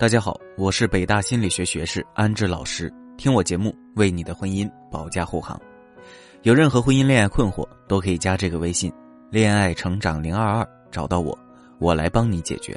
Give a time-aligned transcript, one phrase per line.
[0.00, 5.60] 大家好，我是北大心理学学士安志老师，听我节目为你的婚姻保驾护航。
[6.40, 8.90] 有任何婚姻恋爱困惑，都可以加这个微信
[9.30, 11.38] “恋爱成长零二二”，找到我，
[11.78, 12.74] 我来帮你解决。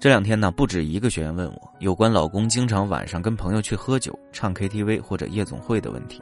[0.00, 6.20] 这两天呢，不止一个学员问我有关老公经常晚上跟朋友去喝酒、唱 KTV 或者夜总会的问题。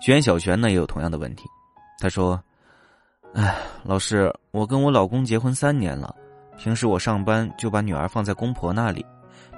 [0.00, 1.42] 学员小璇呢也有同样的问题，
[1.98, 2.40] 他说
[3.34, 6.14] ：“哎，老师，我跟我老公结婚三年了。”
[6.56, 9.04] 平时我上班就把女儿放在公婆那里，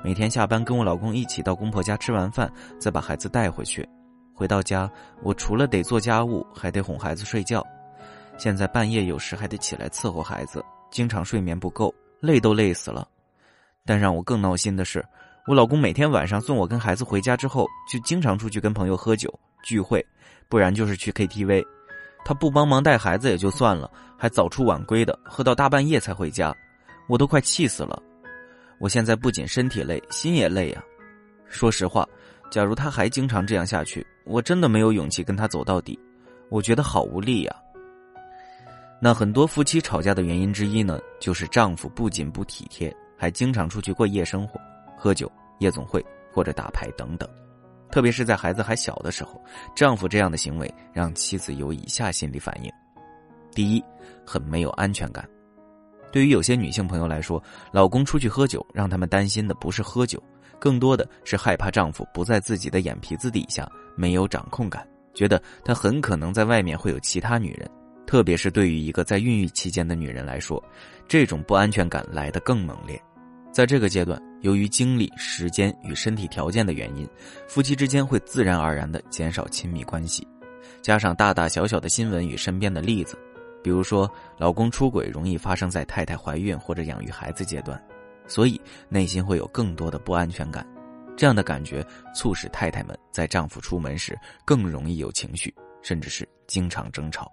[0.03, 3.89] 每天下班跟我老公一起到公婆家吃完饭，再把孩子带回去。
[4.35, 4.91] 回到家，
[5.23, 7.65] 我除了得做家务，还得哄孩子睡觉。
[8.37, 13.07] 现在半夜有时还得起来伺候孩子，经常睡眠不够，累都累死了。
[13.85, 15.05] 但让我更闹心的是，
[15.47, 20.05] 我老公每天晚上送我跟孩子回家之后，就经常出去跟朋友喝酒聚会，
[20.49, 21.65] 不然就是去 KTV。
[22.25, 26.55] 他不帮忙带孩子也就算了，还早出晚归的，喝到大半夜才回家。
[27.09, 28.03] 我都快气死了，
[28.79, 30.83] 我现在不仅身体累，心也累呀。
[31.49, 32.07] 说实话，
[32.51, 35.99] 假如他还经常这样下去，我真的没有勇气跟他走到底，
[36.49, 37.57] 我觉得好无力呀。
[39.01, 44.59] 那很多夫妻吵架的原因之一呢，就是丈夫不仅不体贴，还经常出去过夜生活、
[44.97, 47.29] 喝酒、夜总会或者打牌等等。
[47.91, 49.41] 特别是在孩子还小的时候，
[49.77, 52.73] 丈夫这样的行为让妻子有以下心理反应：
[53.53, 53.85] 第一，
[54.27, 55.29] 很没有安全感。
[56.17, 60.19] 对于有些女性朋友来说，老公出去喝酒，让他们担心的不是喝酒，
[60.59, 67.71] 更多的是害怕丈夫不在自己的眼皮子底下，没有掌控感，觉得他很可能在外面会有其他女人。
[68.07, 70.59] 特别是对于一个在孕育期间的女人来说，
[71.07, 72.99] 这种不安全感来得更猛烈。
[73.53, 77.07] 在这个阶段，由于精力、时间与身体条件的原因，
[77.47, 80.27] 夫妻之间会自然而然的减少亲密关系，
[80.81, 83.19] 加上大大小小的新闻与身边的例子。
[83.67, 87.77] 比如说，老公出轨容易发生在太太怀孕或者养育孩子阶段，
[88.29, 90.65] 所以内心会有更多的不安全感。
[91.17, 95.53] 这样的感觉促使太太们在丈夫出门时更容易有情绪，
[95.83, 97.29] 甚至是经常争吵。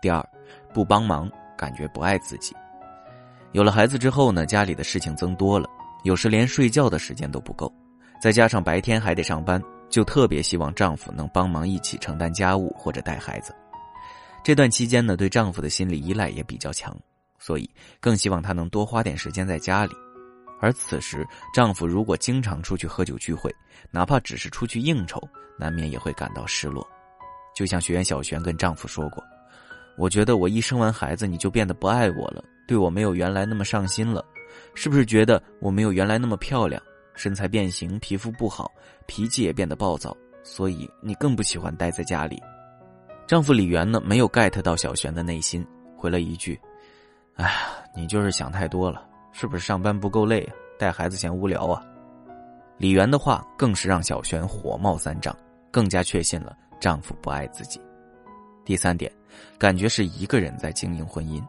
[0.00, 0.24] 第二，
[0.72, 2.54] 不帮忙，感觉不爱自己。
[3.50, 5.68] 有了孩子之后呢，家里的事情增多了，
[6.04, 7.74] 有时连睡觉的时间都不够，
[8.22, 13.52] 再加上白天还得上班，就特别希望丈夫能帮忙一起承担家务或者带孩子。
[14.42, 16.96] 这段期间呢，对丈夫的心理依赖也比较强，
[17.38, 17.68] 所以
[18.00, 19.92] 更希望他能多花点时间在家里。
[20.60, 23.54] 而此时，丈夫如果经常出去喝酒聚会，
[23.90, 25.20] 哪怕只是出去应酬，
[25.58, 26.86] 难免也会感到失落。
[27.54, 29.22] 就像学员小璇跟丈夫说过
[29.96, 34.24] ：“我觉得我一生完孩子，你就变得不爱我了，对我没有原来那么上心了，
[34.74, 36.82] 是不是觉得我没有原来那么漂亮，
[37.14, 38.70] 身材变形，皮肤不好，
[39.06, 42.38] 脾气也变得暴躁，所以你更不喜欢待在家里？”
[43.30, 45.64] 丈夫李元呢，没有 get 到小璇的内心，
[45.96, 46.60] 回了一句
[47.38, 47.52] ：“哎呀，
[47.94, 50.52] 你就是想太多了，是不是上班不够累啊？
[50.76, 51.80] 带孩子嫌无聊啊？”
[52.76, 55.32] 李元的话更是让小璇火冒三丈，
[55.70, 57.80] 更加确信了丈夫不爱自己。
[58.64, 59.08] 第三点，
[59.56, 61.40] 感觉是一个人在经营婚姻，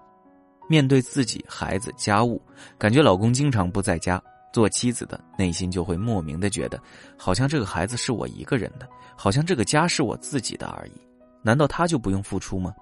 [0.69, 2.39] 面对自己、孩子、家务，
[2.77, 4.21] 感觉老公经常不在家，
[4.53, 6.79] 做妻子的内心就会莫名的觉得，
[7.17, 8.87] 好像这个孩子是我一个人的，
[9.17, 11.01] 好像这个家是我自己的而已。
[11.41, 12.73] 难道他就不用付出吗？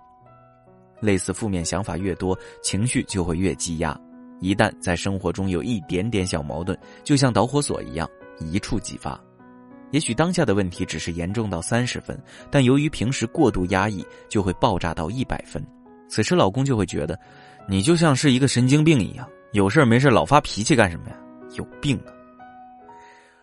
[1.00, 3.98] 类似负面想法越多，情绪就会越积压。
[4.42, 8.10] 一旦在生活中有一点点小矛盾，就像导火索一样
[8.40, 9.20] 一触即发。
[9.92, 12.22] 也许当下的问题只是严重到三十分，
[12.52, 15.66] 但由于平时过度压抑，就会爆炸到一百分。
[16.08, 17.20] 此时老公就会觉得，
[17.68, 21.16] 你就像是一个神经病一样，有事没事老发脾气干什么呀？
[21.56, 22.14] 有病啊！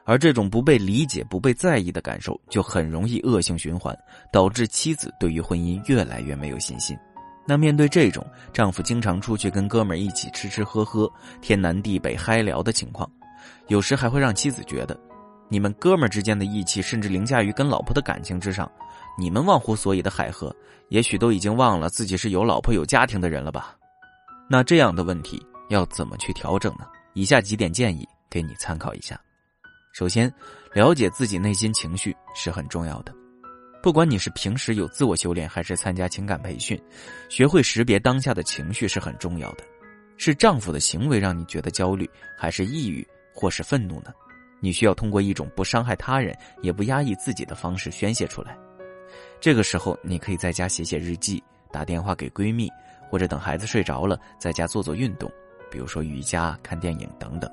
[0.07, 3.95] 而这种不被理解、不被在意的感受，就很容易恶性循环，
[4.33, 6.97] 导致妻子对于婚姻越来越没有信心。
[7.45, 13.11] 那面对这种丈夫经常出去跟哥们儿一起吃吃喝喝、天南地北嗨聊的情况，
[13.67, 14.99] 有时还会让妻子觉得，
[15.49, 18.71] 你们哥们儿之间的义气甚至凌驾于跟老婆的感情之上。
[19.19, 20.55] 你们忘乎所以的海喝，
[20.89, 23.77] 也许都已经忘了自己是有老婆有家庭的人了吧？
[24.49, 26.87] 那这样的问题要怎么去调整呢？
[27.15, 29.19] 以下几点建议给你参考一下。
[29.97, 30.31] 首先，
[30.75, 33.15] 了解自己内心情绪是很重要的。
[33.83, 36.79] 不管你是平时有自我修炼，还是参加情感培训，
[37.31, 39.65] 学会识别当下的情绪是很重要的。
[40.19, 42.07] 是丈夫的行为让你觉得焦虑，
[42.37, 44.13] 还是抑郁，或是愤怒呢？
[44.61, 48.55] 你需要通过一种不伤害他人，也不压抑自己的方式宣泄出来。
[49.41, 52.69] 这个时候，你可以在家写写日记，打电话给闺蜜，
[53.09, 55.33] 或者等孩子睡着了，在家做做运动，
[55.71, 57.51] 比如说瑜伽、看电影等等。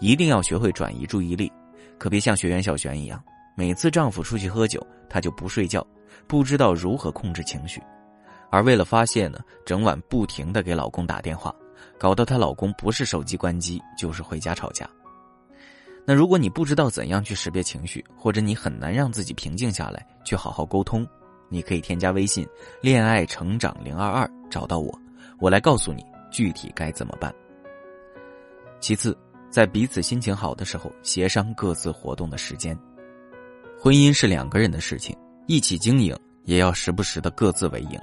[0.00, 1.52] 一定要学会转移注意力。
[1.98, 3.22] 可别像学员小璇一样，
[3.54, 5.86] 每次丈夫出去喝酒，她就不睡觉，
[6.26, 7.82] 不知道如何控制情绪，
[8.50, 11.54] 而为了发泄呢，整晚不停的给老公打电话，
[11.98, 14.88] 搞得她老公不是手机关机，就是回家吵架。
[16.04, 21.04] 那如果你不知道怎样去识别情绪，或者你很难让自己平静下来，去好好沟通，
[21.48, 22.46] 你可以添加微信
[22.80, 24.96] “恋爱成长零二二”找到我，
[25.40, 27.34] 我来告诉你具体该怎么办。
[28.78, 29.18] 其次，
[29.50, 32.78] 在彼此心情好的时候，协商各自活动的时间。
[33.78, 35.16] 婚姻是两个人的事情，
[35.46, 38.00] 一起经营，也要时不时的各自为营，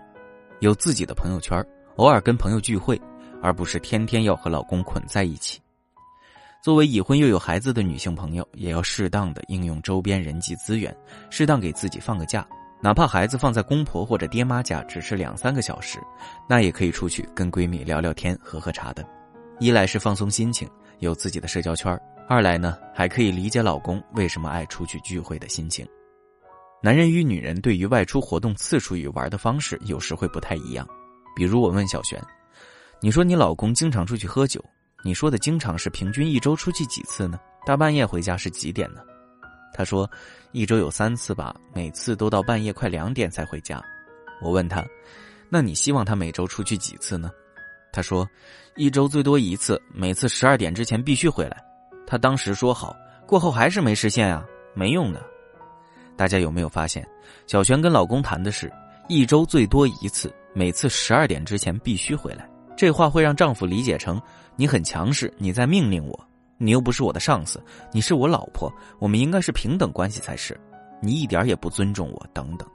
[0.59, 1.63] 有自己的朋友圈，
[1.97, 2.99] 偶尔跟朋友聚会，
[3.41, 5.59] 而不是天天要和老公捆在一起。
[6.61, 10.95] 作为已婚又有孩子的女性朋友，也要适当的应用周边人际资源，
[11.29, 12.47] 适当给自己放个假，
[12.81, 15.99] 哪怕孩子放在公婆或者爹妈家只是两三个小时，
[16.47, 19.05] 那也可以出去跟闺蜜聊聊天、喝喝茶的。
[19.59, 20.67] 一来是放松心情，
[21.03, 21.95] 有自己的社交圈；
[22.27, 25.87] 二来呢，还可以理解老公为什么爱出去聚会的心情。
[26.81, 30.87] 男人与女人对于外出活动次数与玩的方式有时会不太一样，
[31.35, 32.21] 比如我问小璇
[32.99, 34.63] ：“你说你老公经常出去喝酒。”
[35.05, 37.37] 你说的经常是平均一周出去几次呢？
[37.65, 39.01] 大半夜回家是几点呢？
[39.73, 40.09] 他说，
[40.53, 43.83] 一周有三次吧，每次都到半夜快两点才回家。
[44.41, 44.81] 我问他，
[45.49, 47.29] 那你希望他每周出去几次呢？
[47.93, 48.27] 他说，
[48.75, 51.63] 一周最多一次，每次十二点之前必须回来。
[52.07, 52.95] 他当时说好，
[53.27, 54.43] 过后还是没实现啊，
[54.73, 55.23] 没用的。
[56.17, 57.07] 大家有没有发现，
[57.45, 58.71] 小璇跟老公谈的是
[59.07, 62.49] 一周最多一次，每次十二点之前必须回来。
[62.75, 64.19] 这话会让丈夫理解成
[64.55, 70.59] 你很强势，你在命令我，你又不是我的上司，你是我老婆，我们应该是平等关系才是，
[70.99, 72.67] 你一点也不尊重我，等等。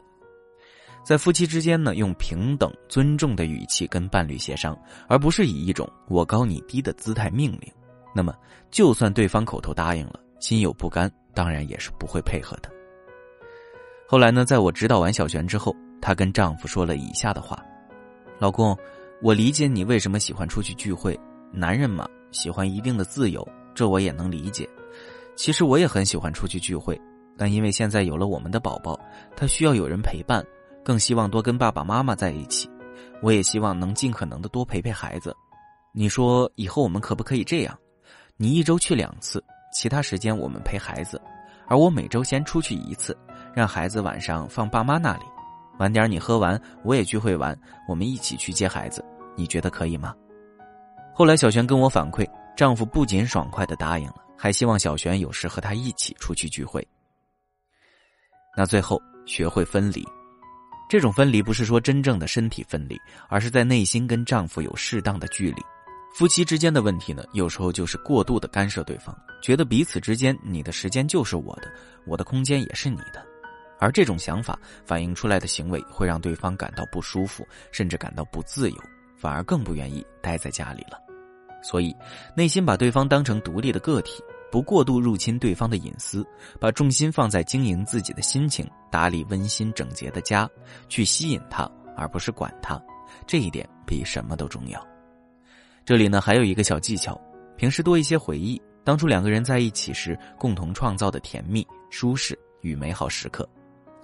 [1.08, 7.72] 在夫妻之间呢，用平等尊重的语气跟伴侣协商，而不是以一种我高你低的姿态命令。
[8.14, 8.34] 那么，
[8.70, 12.68] 就算对方口头答应了，心有不甘，当然也是不会配合的。
[14.06, 17.58] 后来呢，在我指导完小璇之后，她跟丈夫说了以下的话
[18.38, 18.76] ：“老公。”
[19.22, 21.18] 我理解你为什么喜欢出去聚会，
[21.50, 24.68] 男人嘛，喜欢一定的自由，这我也能理解。
[25.36, 27.00] 其实我也很喜欢出去聚会，
[27.34, 29.00] 但因为现在有了我们的宝宝，
[29.34, 30.44] 他需要有人陪伴，
[30.88, 32.66] 更希望多跟爸爸妈妈在一起。
[33.20, 35.36] 我也希望能尽可能的多陪陪孩子。
[35.92, 37.78] 你说以后我们可不可以这样？
[38.38, 41.20] 你一周去两次，其他时间我们陪孩子，
[41.66, 43.14] 而我每周先出去一次，
[43.52, 45.24] 让孩子晚上放爸妈那里。
[45.78, 47.54] 晚点你喝完，我也聚会完，
[47.86, 49.04] 我们一起去接孩子，
[49.36, 50.14] 你觉得可以吗？
[51.12, 52.26] 后来小璇跟我反馈，
[52.56, 56.82] 丈夫不仅爽快的答应了，还希望小璇有时和他一起出去聚会。
[58.56, 60.02] 那最后学会分离，
[60.88, 62.98] 这种分离不是说真正的身体分离，
[63.28, 65.62] 而是在内心跟丈夫有适当的距离。
[66.14, 71.70] 夫妻之间的问题呢，有时候就是过度的干涉对方，觉得彼此之间你的时间就是我的，
[72.06, 73.24] 我的空间也是你的。
[73.78, 78.76] 而这种想法反映出来的行为会让对方感到不舒服，甚至感到不自由，
[79.16, 80.98] 反而更不愿意待在家里了。
[81.62, 81.94] 所以，
[82.34, 86.26] 内心把对方当成独立的个体，不过度入侵对方的隐私，
[86.58, 90.48] 把重心放在经营自己的心情、打理温馨整洁的家，
[90.88, 92.80] 去吸引他，而不是管他，
[93.26, 94.84] 这一点比什么都重要。
[95.84, 97.20] 这里呢，还有一个小技巧：
[97.56, 103.48] 平时多一些回忆当初两个人在一起时共同创造的甜蜜、舒适与美好时刻。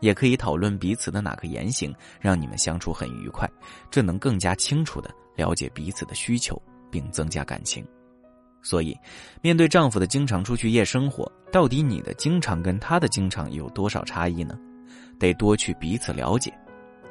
[0.00, 3.48] 也可以讨论彼此的哪个言行让你们相处很愉快，
[3.90, 7.86] 这能更加清楚的了解彼此的需求，并增加感情。
[8.64, 8.98] 所以，
[9.42, 14.58] 面对丈夫的经常出去夜生活，到底你的经常跟他的经常有多少差异呢？
[15.20, 16.52] 得多去彼此了解。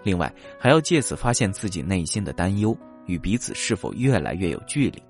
[0.03, 5.01] 另外，还要借此发现自己内心的担忧与彼此是否越来越有距离，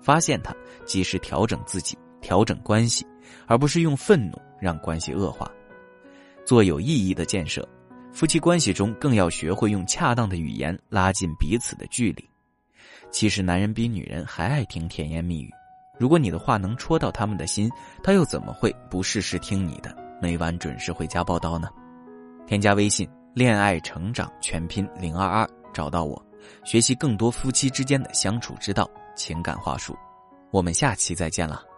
[0.00, 0.54] 发现他，
[0.86, 3.04] 及时调整自己，调整关系，
[3.46, 5.50] 而不是用愤怒让关系恶化。
[6.46, 7.68] 做有意义的建设，
[8.12, 12.24] 夫妻关系中更要学会用恰当的语言拉近彼此的距离。
[13.10, 15.50] 其实，男人比女人还爱听甜言蜜语。
[16.00, 17.70] 如果你的话能戳到他们的心，
[18.02, 21.68] 他又怎么会不事事听你的，每晚准时回家报道呢？
[22.46, 26.24] 添加微信“恋爱成长全拼零二二”，找到我，
[26.64, 29.94] 学习更多夫妻之间的相处之道、情感话术。
[30.50, 31.69] 我们下期再见了。